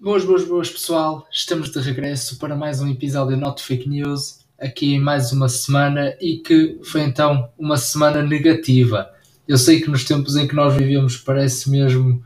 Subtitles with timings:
[0.00, 1.26] Boas, boas, boas, pessoal.
[1.32, 6.38] Estamos de regresso para mais um episódio Not Fake News, aqui mais uma semana e
[6.38, 9.08] que foi então uma semana negativa.
[9.46, 12.22] Eu sei que nos tempos em que nós vivemos parece mesmo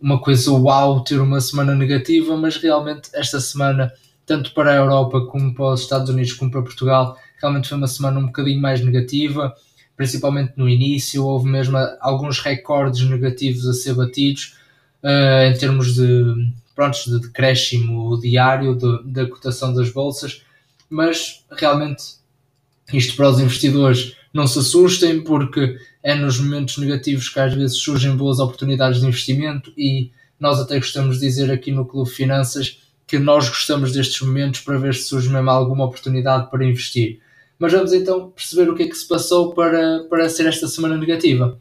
[0.00, 3.92] uma coisa uau ter uma semana negativa, mas realmente esta semana,
[4.26, 7.88] tanto para a Europa como para os Estados Unidos como para Portugal, realmente foi uma
[7.88, 9.54] semana um bocadinho mais negativa,
[9.96, 14.56] principalmente no início, houve mesmo alguns recordes negativos a ser batidos
[15.04, 20.42] uh, em termos de prontos, de decréscimo diário da cotação das bolsas,
[20.88, 22.02] mas realmente
[22.92, 27.78] isto para os investidores não se assustem, porque é nos momentos negativos que às vezes
[27.78, 32.80] surgem boas oportunidades de investimento e nós até gostamos de dizer aqui no Clube Finanças
[33.06, 37.20] que nós gostamos destes momentos para ver se surge mesmo alguma oportunidade para investir.
[37.58, 40.96] Mas vamos então perceber o que é que se passou para, para ser esta semana
[40.96, 41.60] negativa.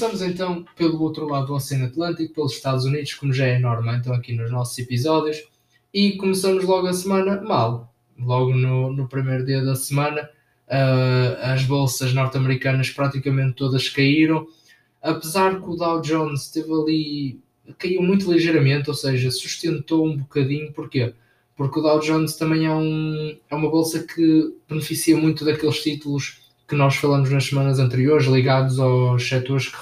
[0.00, 3.96] Começamos então pelo outro lado do Oceano Atlântico, pelos Estados Unidos, como já é norma
[3.96, 5.46] então aqui nos nossos episódios,
[5.92, 7.92] e começamos logo a semana mal.
[8.18, 14.46] Logo no, no primeiro dia da semana, uh, as bolsas norte-americanas praticamente todas caíram,
[15.02, 17.40] apesar que o Dow Jones esteve ali,
[17.76, 21.12] caiu muito ligeiramente, ou seja, sustentou um bocadinho, porquê?
[21.54, 26.40] Porque o Dow Jones também é, um, é uma bolsa que beneficia muito daqueles títulos
[26.70, 29.76] que nós falamos nas semanas anteriores, ligados aos setores que,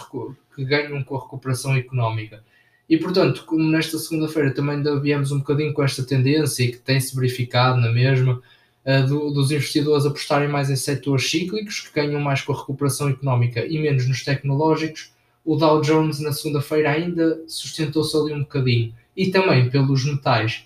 [0.56, 2.42] que ganham com a recuperação económica.
[2.89, 7.14] E, portanto, como nesta segunda-feira também viemos um bocadinho com esta tendência e que tem-se
[7.14, 8.41] verificado na mesma,
[8.86, 13.11] uh, do, dos investidores apostarem mais em setores cíclicos, que ganham mais com a recuperação
[13.11, 15.12] económica e menos nos tecnológicos,
[15.44, 18.94] o Dow Jones na segunda-feira ainda sustentou-se ali um bocadinho.
[19.14, 20.64] E também pelos metais,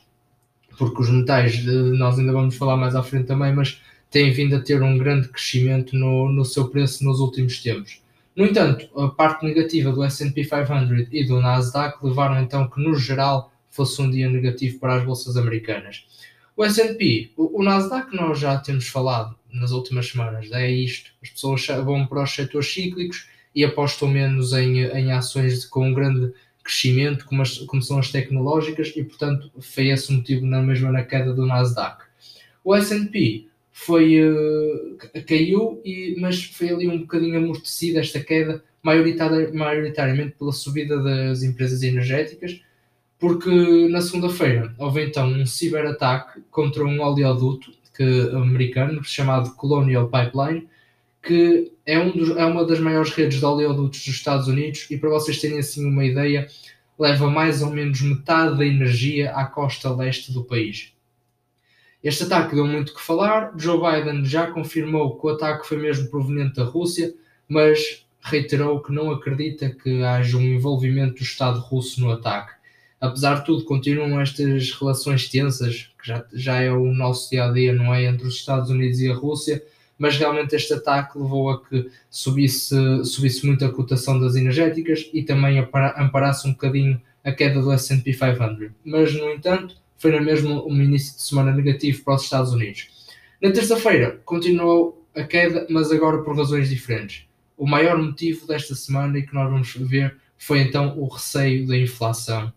[0.79, 3.81] porque os metais, uh, nós ainda vamos falar mais à frente também, mas
[4.13, 8.03] tem vindo a ter um grande crescimento no, no seu preço nos últimos tempos.
[8.37, 12.95] No entanto, a parte negativa do S&P 500 e do Nasdaq levaram então que, no
[12.95, 16.07] geral, fosse um dia negativo para as bolsas americanas.
[16.55, 21.31] O S&P, o, o Nasdaq nós já temos falado nas últimas semanas, é isto, as
[21.31, 26.33] pessoas vão para os setores cíclicos e apostam menos em, em ações com um grande
[26.63, 31.03] crescimento, como, as, como são as tecnológicas, e portanto foi esse motivo na mesma na
[31.03, 32.05] queda do Nasdaq.
[32.63, 33.47] O S&P
[33.87, 41.01] foi, uh, caiu, e, mas foi ali um bocadinho amortecida esta queda, maioritariamente pela subida
[41.03, 42.61] das empresas energéticas,
[43.19, 50.69] porque na segunda-feira houve então um ciberataque contra um oleoduto que, americano chamado Colonial Pipeline,
[51.23, 54.97] que é, um dos, é uma das maiores redes de oleodutos dos Estados Unidos e
[54.97, 56.49] para vocês terem assim uma ideia,
[56.99, 60.92] leva mais ou menos metade da energia à costa leste do país.
[62.03, 63.53] Este ataque deu muito que falar.
[63.57, 67.15] Joe Biden já confirmou que o ataque foi mesmo proveniente da Rússia,
[67.49, 72.53] mas reiterou que não acredita que haja um envolvimento do Estado russo no ataque.
[73.01, 77.53] Apesar de tudo, continuam estas relações tensas, que já, já é o nosso dia a
[77.53, 78.05] dia, não é?
[78.05, 79.63] Entre os Estados Unidos e a Rússia,
[79.99, 85.23] mas realmente este ataque levou a que subisse, subisse muito a cotação das energéticas e
[85.23, 88.71] também amparasse um bocadinho a queda do SP 500.
[88.85, 92.89] Mas, no entanto, foi na mesma um início de semana negativo para os Estados Unidos.
[93.41, 97.25] Na terça-feira continuou a queda, mas agora por razões diferentes.
[97.57, 101.79] O maior motivo desta semana e que nós vamos ver foi então o receio da
[101.79, 102.53] inflação.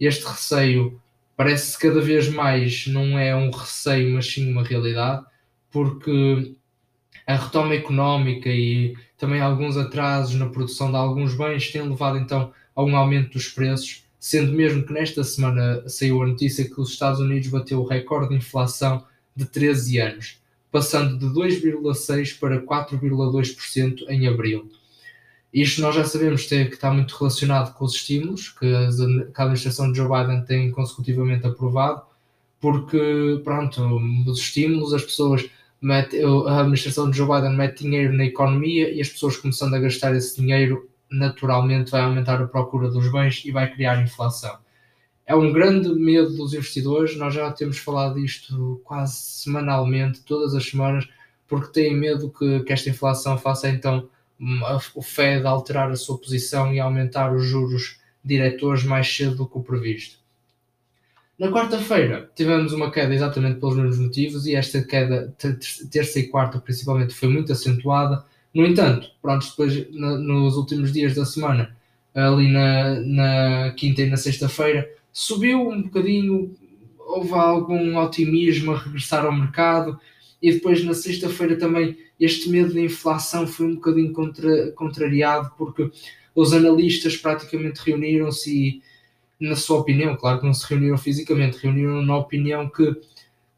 [0.00, 0.98] Este receio
[1.36, 5.22] parece cada vez mais não é um receio, mas sim uma realidade,
[5.70, 6.56] porque
[7.26, 12.54] a retoma económica e também alguns atrasos na produção de alguns bens têm levado então
[12.74, 16.90] a um aumento dos preços sendo mesmo que nesta semana saiu a notícia que os
[16.90, 19.04] Estados Unidos bateu o recorde de inflação
[19.34, 20.40] de 13 anos,
[20.70, 24.70] passando de 2,6% para 4,2% em abril.
[25.52, 28.88] Isto nós já sabemos que está muito relacionado com os estímulos que a
[29.42, 32.02] administração de Joe Biden tem consecutivamente aprovado,
[32.60, 33.82] porque, pronto,
[34.26, 35.48] os estímulos, as pessoas
[35.80, 39.78] metem, a administração de Joe Biden mete dinheiro na economia e as pessoas começando a
[39.78, 44.58] gastar esse dinheiro naturalmente vai aumentar a procura dos bens e vai criar inflação.
[45.26, 50.64] É um grande medo dos investidores, nós já temos falado disto quase semanalmente, todas as
[50.64, 51.08] semanas,
[51.48, 54.08] porque têm medo que, que esta inflação faça então
[54.94, 59.58] o Fed alterar a sua posição e aumentar os juros diretores mais cedo do que
[59.58, 60.18] o previsto.
[61.38, 65.34] Na quarta-feira tivemos uma queda exatamente pelos mesmos motivos e esta queda,
[65.90, 68.24] terça e quarta principalmente, foi muito acentuada
[68.56, 71.76] no entanto, pronto, depois na, nos últimos dias da semana,
[72.14, 76.56] ali na, na quinta e na sexta-feira, subiu um bocadinho,
[76.98, 80.00] houve algum otimismo a regressar ao mercado
[80.40, 85.90] e depois na sexta-feira também este medo de inflação foi um bocadinho contra, contrariado porque
[86.34, 88.82] os analistas praticamente reuniram-se e,
[89.38, 92.96] na sua opinião, claro que não se reuniram fisicamente, reuniram na opinião que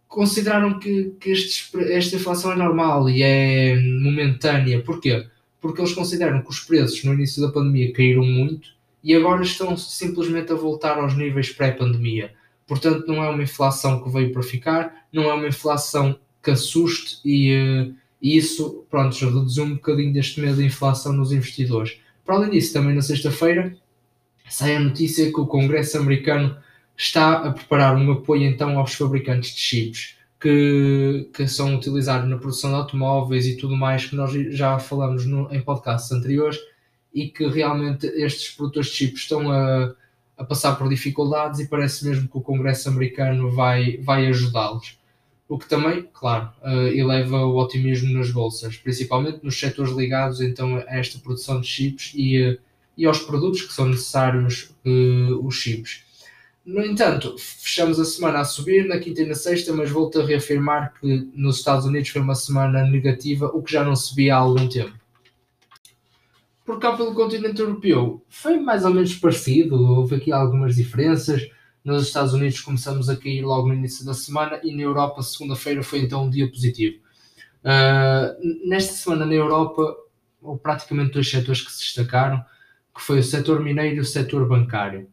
[0.09, 4.83] consideraram que, que esta inflação é normal e é momentânea.
[4.83, 5.27] Porquê?
[5.61, 8.71] Porque eles consideram que os preços no início da pandemia caíram muito
[9.05, 12.33] e agora estão simplesmente a voltar aos níveis pré-pandemia.
[12.67, 17.19] Portanto, não é uma inflação que veio para ficar, não é uma inflação que assuste
[17.25, 21.99] e, uh, isso, pronto, já reduziu um bocadinho deste medo de inflação nos investidores.
[22.25, 23.77] Para além disso, também na sexta-feira
[24.49, 26.57] sai a notícia que o Congresso americano
[26.99, 32.37] está a preparar um apoio então aos fabricantes de chips que, que são utilizados na
[32.37, 36.59] produção de automóveis e tudo mais que nós já falamos no, em podcasts anteriores
[37.15, 39.95] e que realmente estes produtores de chips estão a,
[40.37, 44.99] a passar por dificuldades e parece mesmo que o Congresso americano vai, vai ajudá-los.
[45.49, 50.77] O que também, claro, uh, eleva o otimismo nas bolsas, principalmente nos setores ligados então
[50.77, 52.59] a esta produção de chips e, uh,
[52.97, 56.08] e aos produtos que são necessários uh, os chips.
[56.69, 60.26] No entanto, fechamos a semana a subir na quinta e na sexta, mas volto a
[60.26, 64.35] reafirmar que nos Estados Unidos foi uma semana negativa, o que já não se via
[64.35, 64.93] há algum tempo.
[66.67, 71.49] Por cá pelo continente europeu foi mais ou menos parecido, houve aqui algumas diferenças.
[71.82, 75.82] Nos Estados Unidos começamos a cair logo no início da semana e na Europa, segunda-feira,
[75.82, 76.99] foi então um dia positivo.
[77.64, 79.97] Uh, nesta semana na Europa,
[80.43, 82.44] houve praticamente dois setores que se destacaram,
[82.94, 85.09] que foi o setor mineiro e o setor bancário.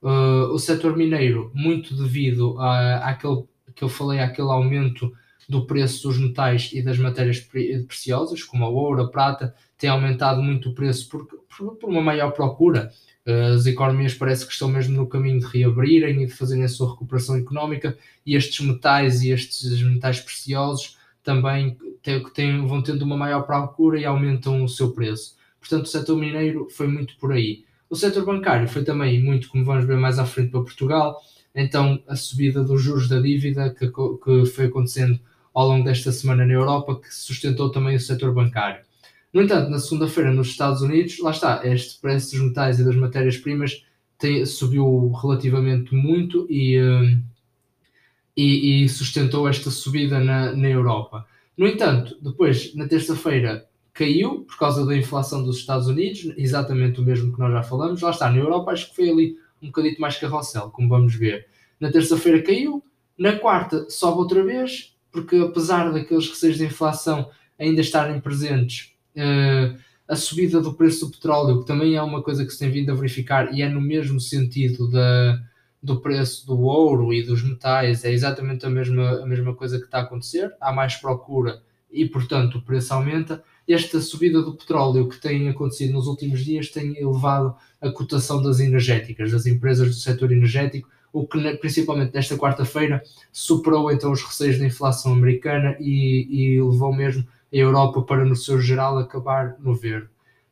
[0.00, 5.12] Uh, o setor mineiro, muito devido à, àquele que eu falei, àquele aumento
[5.48, 10.42] do preço dos metais e das matérias preciosas, como a ouro, a prata, tem aumentado
[10.42, 12.92] muito o preço por, por, por uma maior procura.
[13.26, 16.68] Uh, as economias parece que estão mesmo no caminho de reabrirem e de fazerem a
[16.68, 21.76] sua recuperação económica, e estes metais e estes metais preciosos também
[22.34, 25.36] têm, vão tendo uma maior procura e aumentam o seu preço.
[25.60, 27.64] Portanto, o setor mineiro foi muito por aí.
[27.90, 31.20] O setor bancário foi também muito, como vamos ver mais à frente, para Portugal.
[31.54, 35.18] Então, a subida dos juros da dívida que, que foi acontecendo
[35.54, 38.84] ao longo desta semana na Europa, que sustentou também o setor bancário.
[39.32, 42.96] No entanto, na segunda-feira nos Estados Unidos, lá está, este preço dos metais e das
[42.96, 43.84] matérias-primas
[44.46, 47.18] subiu relativamente muito e, eh,
[48.36, 51.26] e, e, sustentou esta subida na, na Europa.
[51.56, 53.66] No entanto, depois, na terça-feira,
[53.98, 58.00] caiu por causa da inflação dos Estados Unidos, exatamente o mesmo que nós já falamos.
[58.00, 61.48] Lá está, na Europa acho que foi ali um bocadito mais carrossel, como vamos ver.
[61.80, 62.84] Na terça-feira caiu,
[63.18, 67.28] na quarta sobe outra vez, porque apesar daqueles receios de inflação
[67.58, 72.44] ainda estarem presentes, uh, a subida do preço do petróleo, que também é uma coisa
[72.44, 75.42] que se tem vindo a verificar e é no mesmo sentido da,
[75.82, 79.86] do preço do ouro e dos metais, é exatamente a mesma, a mesma coisa que
[79.86, 80.54] está a acontecer.
[80.60, 81.60] Há mais procura
[81.90, 86.68] e, portanto, o preço aumenta esta subida do petróleo que tem acontecido nos últimos dias
[86.68, 92.36] tem elevado a cotação das energéticas, das empresas do setor energético, o que principalmente nesta
[92.36, 98.24] quarta-feira superou então os receios da inflação americana e, e levou mesmo a Europa para
[98.24, 100.08] no seu geral acabar no verde.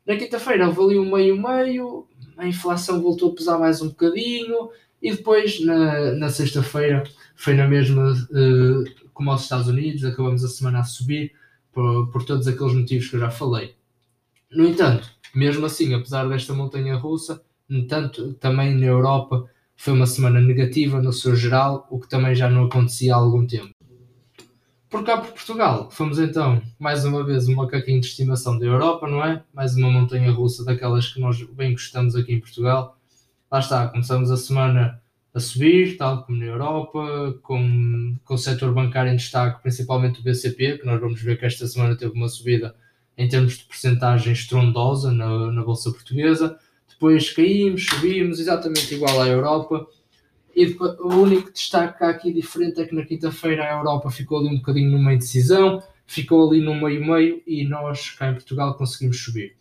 [0.07, 4.71] Na quinta-feira um meio-meio, a inflação voltou a pesar mais um bocadinho
[5.03, 7.05] e depois na, na sexta-feira
[7.35, 11.33] foi na mesma uh, como aos Estados Unidos, acabamos a semana a subir,
[11.77, 13.75] por, por todos aqueles motivos que eu já falei.
[14.51, 19.45] No entanto, mesmo assim, apesar desta montanha russa, no entanto, também na Europa
[19.77, 23.47] foi uma semana negativa no seu geral, o que também já não acontecia há algum
[23.47, 23.75] tempo.
[24.89, 29.07] Por cá por Portugal, fomos então mais uma vez um macaquinho de estimação da Europa,
[29.07, 29.45] não é?
[29.53, 32.97] Mais uma montanha russa daquelas que nós bem gostamos aqui em Portugal.
[33.53, 34.99] Lá está, começamos a semana
[35.37, 40.23] a subir, tal como na Europa, com, com o setor bancário em destaque, principalmente o
[40.23, 42.75] BCP, que nós vamos ver que esta semana teve uma subida
[43.19, 46.59] em termos de porcentagem estrondosa na, na Bolsa Portuguesa.
[46.89, 49.87] Depois caímos, subimos, exatamente igual à Europa.
[50.55, 54.11] E depois, o único destaque que há aqui diferente é que na quinta-feira a Europa
[54.11, 58.73] ficou ali um bocadinho numa indecisão, ficou ali no meio-meio e nós cá em Portugal
[58.73, 59.55] conseguimos subir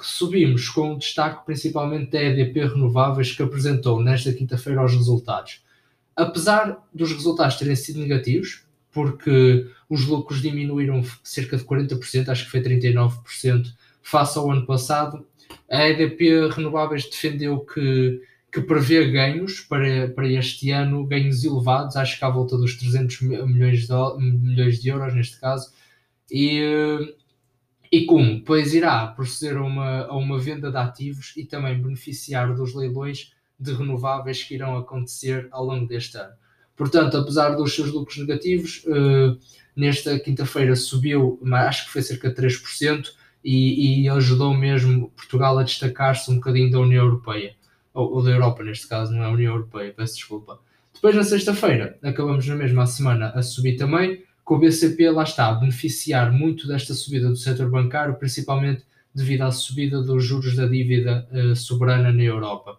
[0.00, 5.62] subimos com o destaque principalmente da EDP Renováveis, que apresentou nesta quinta-feira os resultados.
[6.16, 12.50] Apesar dos resultados terem sido negativos, porque os lucros diminuíram cerca de 40%, acho que
[12.50, 13.66] foi 39%,
[14.02, 15.26] face ao ano passado,
[15.68, 18.20] a EDP Renováveis defendeu que,
[18.52, 23.20] que prevê ganhos para, para este ano, ganhos elevados, acho que à volta dos 300
[23.22, 25.72] milhões de, milhões de euros neste caso,
[26.30, 26.60] e
[27.94, 32.52] e como depois irá proceder a uma, a uma venda de ativos e também beneficiar
[32.52, 36.32] dos leilões de renováveis que irão acontecer ao longo deste ano.
[36.74, 39.38] Portanto, apesar dos seus lucros negativos, uh,
[39.76, 43.10] nesta quinta-feira subiu, acho que foi cerca de 3%,
[43.44, 47.54] e, e ajudou mesmo Portugal a destacar-se um bocadinho da União Europeia,
[47.92, 50.58] ou, ou, da Europa neste caso, não é a União Europeia, peço desculpa.
[50.92, 55.48] Depois, na sexta-feira, acabamos na mesma semana a subir também, com o BCP lá está
[55.48, 58.84] a beneficiar muito desta subida do setor bancário, principalmente
[59.14, 62.78] devido à subida dos juros da dívida uh, soberana na Europa.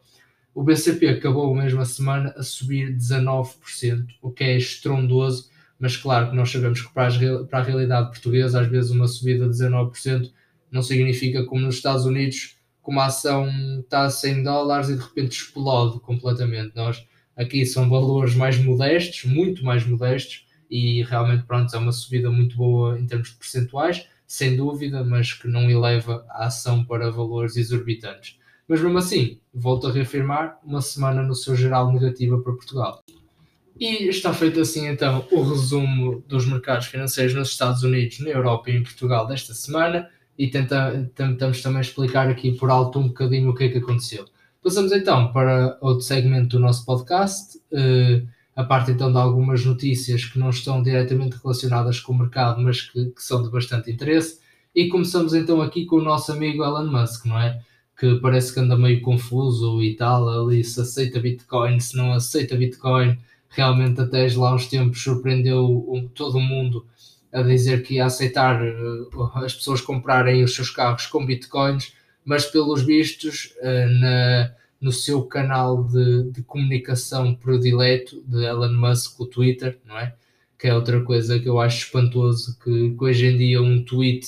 [0.54, 6.30] O BCP acabou a mesma semana a subir 19%, o que é estrondoso, mas claro
[6.30, 7.18] que nós sabemos que para, as,
[7.50, 10.32] para a realidade portuguesa, às vezes uma subida de 19%
[10.72, 15.02] não significa como nos Estados Unidos, como a ação está a 100 dólares e de
[15.02, 16.76] repente explode completamente.
[16.76, 17.06] Nós
[17.36, 20.46] aqui são valores mais modestos, muito mais modestos,
[20.76, 25.32] e realmente pronto, é uma subida muito boa em termos de percentuais, sem dúvida, mas
[25.32, 28.38] que não eleva a ação para valores exorbitantes.
[28.68, 33.02] Mas mesmo assim, volto a reafirmar, uma semana no seu geral negativa para Portugal.
[33.80, 38.70] E está feito assim então o resumo dos mercados financeiros nos Estados Unidos, na Europa
[38.70, 43.50] e em Portugal desta semana e tenta, tentamos também explicar aqui por alto um bocadinho
[43.50, 44.26] o que é que aconteceu.
[44.62, 50.26] Passamos então para outro segmento do nosso podcast, uh, a parte então de algumas notícias
[50.26, 54.40] que não estão diretamente relacionadas com o mercado, mas que, que são de bastante interesse.
[54.74, 57.62] E começamos então aqui com o nosso amigo Elon Musk, não é?
[57.98, 62.56] que parece que anda meio confuso e tal, ali se aceita Bitcoin, se não aceita
[62.56, 63.18] Bitcoin.
[63.50, 66.86] Realmente a Tesla há uns tempos surpreendeu todo o mundo
[67.32, 71.94] a dizer que ia aceitar uh, as pessoas comprarem os seus carros com Bitcoins,
[72.26, 74.52] mas pelos vistos uh, na,
[74.86, 80.14] no seu canal de, de comunicação predileto de Elon Musk, o Twitter, não é?
[80.60, 84.28] Que é outra coisa que eu acho espantoso, que, que hoje em dia um tweet,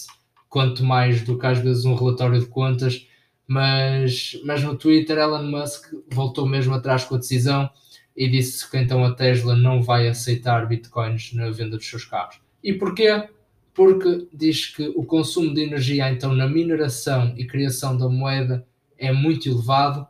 [0.49, 3.05] quanto mais do que às vezes um relatório de contas,
[3.47, 7.69] mas, mas no Twitter Elon Musk voltou mesmo atrás com a decisão
[8.15, 12.41] e disse que então a Tesla não vai aceitar bitcoins na venda dos seus carros.
[12.63, 13.29] E porquê?
[13.75, 18.65] Porque diz que o consumo de energia então na mineração e criação da moeda
[18.97, 20.07] é muito elevado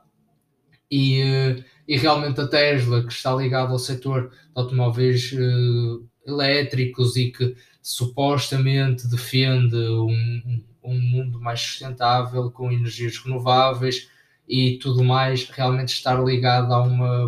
[0.89, 7.31] e, e realmente a Tesla, que está ligada ao setor de automóveis uh, elétricos e
[7.31, 14.09] que supostamente defende um, um mundo mais sustentável, com energias renováveis
[14.47, 17.25] e tudo mais, realmente estar ligado a uma,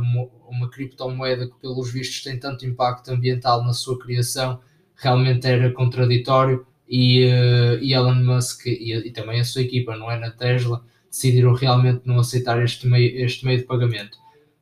[0.48, 4.60] uma criptomoeda que, pelos vistos, tem tanto impacto ambiental na sua criação,
[4.96, 6.66] realmente era contraditório.
[6.92, 10.18] E, uh, e Elon Musk e, e, também a sua equipa, não é?
[10.18, 14.18] Na Tesla, decidiram realmente não aceitar este meio, este meio de pagamento.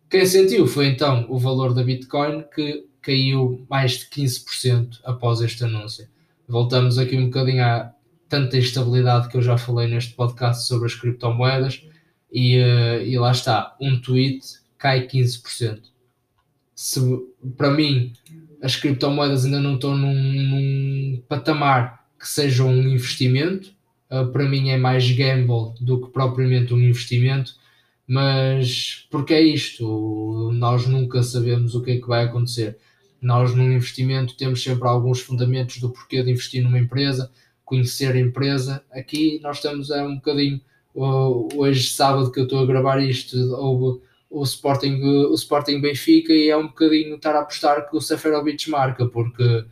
[0.09, 5.63] Quem sentiu foi então o valor da Bitcoin, que caiu mais de 15% após este
[5.63, 6.07] anúncio.
[6.47, 7.93] Voltamos aqui um bocadinho à,
[8.29, 11.83] tanta instabilidade que eu já falei neste podcast sobre as criptomoedas
[12.31, 14.45] e, uh, e lá está, um tweet
[14.77, 15.81] cai 15%.
[16.75, 16.99] Se,
[17.55, 18.13] para mim,
[18.61, 23.73] as criptomoedas ainda não estão num, num patamar que seja um investimento,
[24.11, 27.53] uh, para mim é mais gamble do que propriamente um investimento,
[28.07, 32.77] mas porque é isto, nós nunca sabemos o que é que vai acontecer.
[33.21, 37.31] Nós, num investimento, temos sempre alguns fundamentos do porquê de investir numa empresa,
[37.65, 38.83] conhecer a empresa.
[38.91, 40.61] Aqui nós estamos a um bocadinho,
[40.93, 46.49] hoje sábado que eu estou a gravar isto, houve o Sporting, o Sporting Benfica e
[46.49, 49.65] é um bocadinho estar a apostar que o Seferovic marca, porque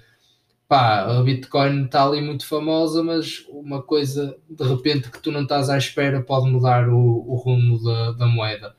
[0.68, 5.44] pá, a Bitcoin está ali muito famosa, mas uma coisa de repente que tu não
[5.44, 8.76] estás à espera pode mudar o, o rumo da, da moeda.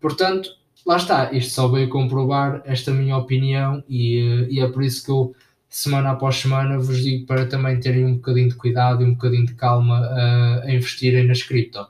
[0.00, 0.50] Portanto,
[0.84, 5.10] lá está, isto só veio comprovar esta minha opinião e, e é por isso que
[5.10, 5.34] eu
[5.68, 9.46] semana após semana, vos digo para também terem um bocadinho de cuidado e um bocadinho
[9.46, 11.86] de calma uh, a investirem nas cripto.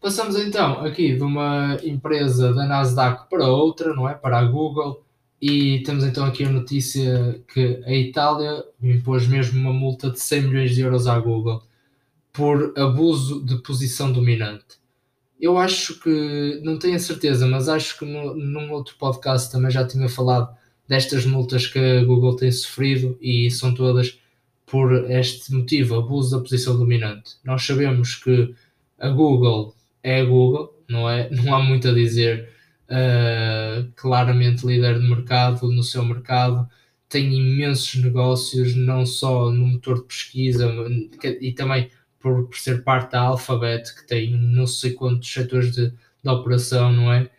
[0.00, 4.14] Passamos então aqui de uma empresa da Nasdaq para outra, não é?
[4.14, 5.04] Para a Google,
[5.40, 10.42] e temos então aqui a notícia que a Itália impôs mesmo uma multa de 100
[10.42, 11.62] milhões de euros à Google
[12.32, 14.78] por abuso de posição dominante.
[15.40, 19.70] Eu acho que, não tenho a certeza, mas acho que no, num outro podcast também
[19.70, 20.54] já tinha falado
[20.86, 24.18] destas multas que a Google tem sofrido e são todas
[24.66, 27.36] por este motivo, abuso da posição dominante.
[27.42, 28.54] Nós sabemos que
[28.98, 32.50] a Google é a Google, não, é, não há muito a dizer,
[32.90, 36.68] uh, claramente líder de mercado no seu mercado,
[37.08, 40.72] tem imensos negócios, não só no motor de pesquisa
[41.40, 45.90] e também por, por ser parte da Alphabet, que tem não sei quantos setores de,
[45.90, 47.30] de operação, não é?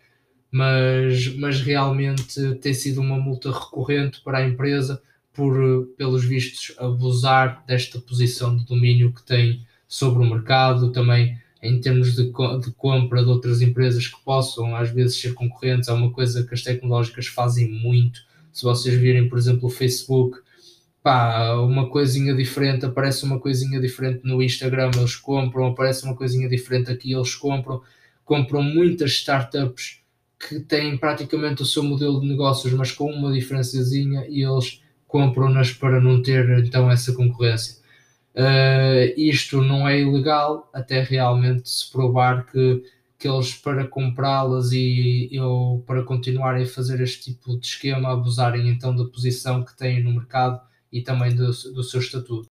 [0.52, 7.64] mas, mas realmente tem sido uma multa recorrente para a empresa por, pelos vistos, abusar
[7.66, 13.22] desta posição de domínio que tem sobre o mercado, também em termos de, de compra
[13.22, 17.28] de outras empresas que possam às vezes ser concorrentes, é uma coisa que as tecnológicas
[17.28, 18.20] fazem muito.
[18.52, 20.38] Se vocês virem, por exemplo, o Facebook,
[21.02, 26.48] pá, uma coisinha diferente, aparece uma coisinha diferente no Instagram, eles compram, aparece uma coisinha
[26.48, 27.80] diferente aqui, eles compram,
[28.24, 30.00] compram muitas startups
[30.38, 35.70] que têm praticamente o seu modelo de negócios, mas com uma diferençazinha e eles compram-nas
[35.72, 37.81] para não ter então essa concorrência.
[38.34, 42.82] Uh, isto não é ilegal até realmente se provar que,
[43.18, 48.70] que eles para comprá-las e ou para continuarem a fazer este tipo de esquema abusarem
[48.70, 52.48] então da posição que têm no mercado e também do, do seu estatuto.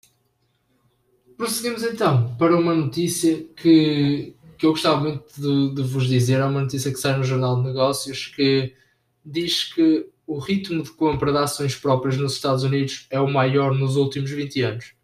[1.35, 6.45] Prosseguimos então para uma notícia que, que eu gostava muito de, de vos dizer, é
[6.45, 8.75] uma notícia que sai no Jornal de Negócios que
[9.25, 13.73] diz que o ritmo de compra de ações próprias nos Estados Unidos é o maior
[13.73, 15.00] nos últimos 20 anos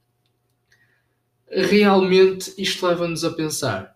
[1.50, 3.96] realmente isto leva-nos a pensar.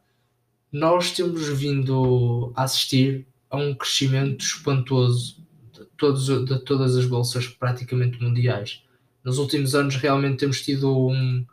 [0.71, 5.37] Nós temos vindo a assistir a um crescimento espantoso
[5.73, 8.83] de, todos, de todas as bolsas praticamente mundiais.
[9.23, 11.45] Nos últimos anos realmente temos tido um,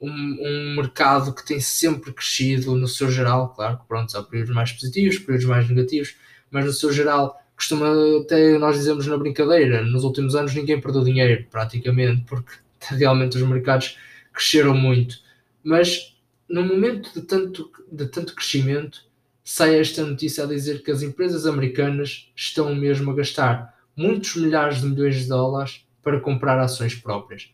[0.00, 4.54] um, um, mercado que tem sempre crescido no seu geral, claro que pronto, há períodos
[4.54, 6.14] mais positivos, períodos mais negativos,
[6.50, 7.88] mas no seu geral costuma
[8.20, 12.52] até nós dizemos na brincadeira, nos últimos anos ninguém perdeu dinheiro praticamente, porque
[12.94, 13.96] realmente os mercados
[14.32, 15.26] cresceram muito.
[15.68, 16.16] Mas
[16.48, 19.04] no momento de tanto, de tanto crescimento,
[19.44, 24.80] sai esta notícia a dizer que as empresas americanas estão mesmo a gastar muitos milhares
[24.80, 27.52] de milhões de dólares para comprar ações próprias.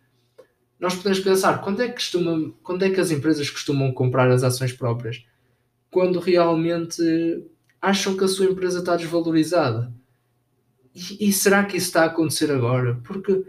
[0.79, 4.45] Nós podemos pensar quando é que, costuma, quando é que as empresas costumam comprar as
[4.45, 5.25] ações próprias?
[5.91, 7.03] Quando realmente
[7.83, 9.93] acham que a sua empresa está desvalorizada.
[10.95, 12.95] E, e será que isso está a acontecer agora?
[13.03, 13.45] Porque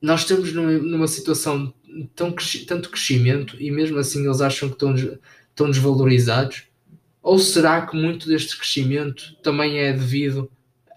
[0.00, 1.72] nós estamos numa, situação
[2.14, 2.34] tão,
[2.66, 6.64] tanto crescimento e mesmo assim eles acham que estão, estão desvalorizados?
[7.22, 10.50] Ou será que muito deste crescimento também é devido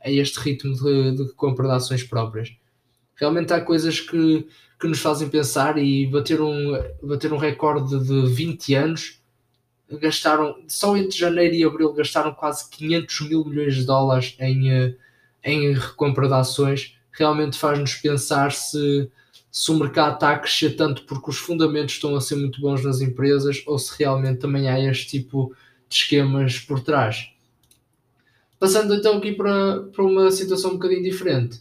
[0.03, 2.53] a este ritmo de, de compra de ações próprias?
[3.15, 4.47] Realmente há coisas que,
[4.79, 9.21] que nos fazem pensar e bater um, bater um recorde de 20 anos
[9.99, 14.95] gastaram, só entre janeiro e abril gastaram quase 500 mil milhões de dólares em,
[15.43, 19.09] em recompra de ações realmente faz-nos pensar se,
[19.51, 22.83] se o mercado está a crescer tanto porque os fundamentos estão a ser muito bons
[22.83, 25.55] nas empresas ou se realmente também há este tipo
[25.89, 27.29] de esquemas por trás.
[28.59, 31.59] Passando então aqui para, para uma situação um bocadinho diferente.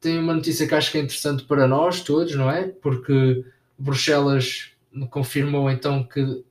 [0.00, 2.68] Tem uma notícia que acho que é interessante para nós todos, não é?
[2.68, 3.44] Porque
[3.78, 4.72] Bruxelas
[5.10, 6.44] confirmou então que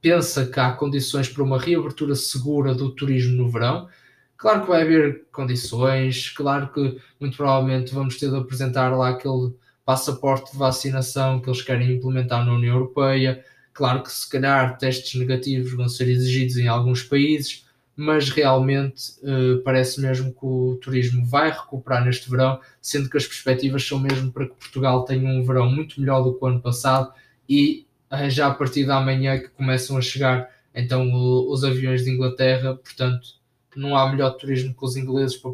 [0.00, 3.88] pensa que há condições para uma reabertura segura do turismo no verão
[4.38, 9.52] Claro que vai haver condições, claro que muito provavelmente vamos ter de apresentar lá aquele
[9.84, 13.44] passaporte de vacinação que eles querem implementar na União Europeia.
[13.72, 19.60] Claro que se calhar testes negativos vão ser exigidos em alguns países, mas realmente eh,
[19.64, 24.30] parece mesmo que o turismo vai recuperar neste verão, sendo que as perspectivas são mesmo
[24.30, 27.12] para que Portugal tenha um verão muito melhor do que o ano passado
[27.48, 31.10] e eh, já a partir da manhã que começam a chegar então
[31.50, 33.37] os aviões de Inglaterra, portanto
[33.78, 35.52] não há melhor turismo que os ingleses para,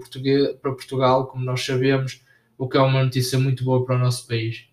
[0.61, 2.23] para Portugal, como nós sabemos,
[2.57, 4.67] o que é uma notícia muito boa para o nosso país.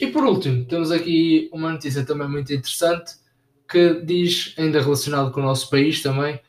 [0.00, 3.12] E por último, temos aqui uma notícia também muito interessante
[3.70, 6.40] que diz, ainda relacionado com o nosso país também,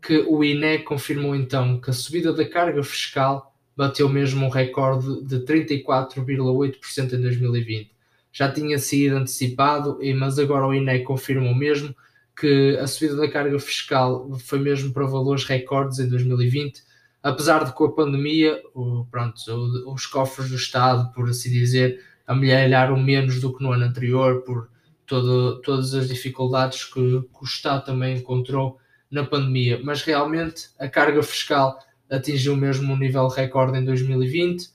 [0.00, 5.22] que o INE confirmou então que a subida da carga fiscal bateu mesmo um recorde
[5.24, 7.90] de 34,8% em 2020.
[8.32, 11.94] Já tinha sido antecipado, mas agora o INE confirmou mesmo
[12.36, 16.82] que a subida da carga fiscal foi mesmo para valores recordes em 2020,
[17.22, 19.40] apesar de com a pandemia, o, pronto,
[19.86, 24.68] os cofres do Estado, por assim dizer, amelharam menos do que no ano anterior, por
[25.06, 28.78] todo, todas as dificuldades que, que o Estado também encontrou
[29.10, 29.80] na pandemia.
[29.82, 31.78] Mas realmente a carga fiscal
[32.10, 34.62] atingiu mesmo um nível recorde em 2020.
[34.62, 34.70] Uh,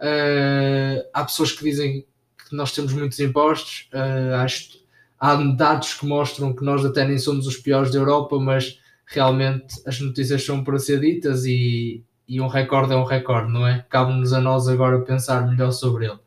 [0.00, 2.06] eh, há pessoas que dizem
[2.48, 4.83] que nós temos muitos impostos, uh, acho
[5.18, 9.74] há dados que mostram que nós até nem somos os piores da Europa, mas realmente
[9.86, 13.84] as notícias são para ser ditas e, e um recorde é um recorde, não é?
[13.88, 16.18] Cabe-nos a nós agora pensar melhor sobre ele.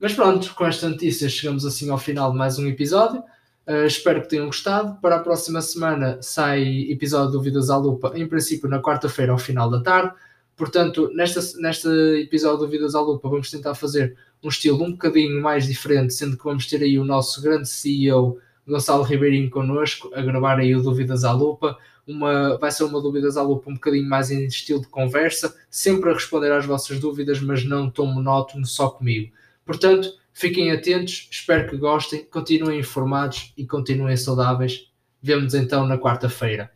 [0.00, 3.22] Mas pronto, com esta notícia chegamos assim ao final de mais um episódio.
[3.66, 5.00] Uh, espero que tenham gostado.
[5.00, 9.38] Para a próxima semana sai episódio do Vidas à Lupa, em princípio na quarta-feira ao
[9.38, 10.12] final da tarde.
[10.56, 11.88] Portanto, nesta, neste
[12.20, 16.36] episódio do Vidas à Lupa vamos tentar fazer um estilo um bocadinho mais diferente, sendo
[16.36, 20.82] que vamos ter aí o nosso grande CEO Gonçalo Ribeirinho connosco a gravar aí o
[20.82, 21.76] Dúvidas à Lupa.
[22.06, 26.10] Uma, vai ser uma Dúvidas à Lupa um bocadinho mais em estilo de conversa, sempre
[26.10, 29.32] a responder às vossas dúvidas, mas não tão monótono só comigo.
[29.64, 34.90] Portanto, fiquem atentos, espero que gostem, continuem informados e continuem saudáveis.
[35.20, 36.70] Vemos então na quarta-feira.